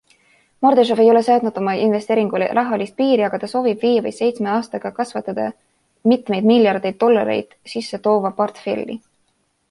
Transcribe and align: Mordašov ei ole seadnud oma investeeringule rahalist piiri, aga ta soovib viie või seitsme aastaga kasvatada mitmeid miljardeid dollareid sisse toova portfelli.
Mordašov 0.65 0.99
ei 1.01 1.09
ole 1.09 1.19
seadnud 1.25 1.57
oma 1.59 1.73
investeeringule 1.87 2.45
rahalist 2.59 2.95
piiri, 3.01 3.25
aga 3.27 3.39
ta 3.43 3.49
soovib 3.51 3.83
viie 3.87 4.01
või 4.05 4.13
seitsme 4.19 4.49
aastaga 4.53 4.91
kasvatada 4.95 5.45
mitmeid 6.13 6.47
miljardeid 6.53 6.97
dollareid 7.05 7.53
sisse 7.75 8.01
toova 8.09 8.33
portfelli. 8.41 8.97